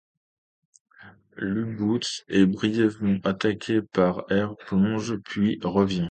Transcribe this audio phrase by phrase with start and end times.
[1.37, 5.99] L'U-boot est brièvement attaqué par air, plonge puis revient.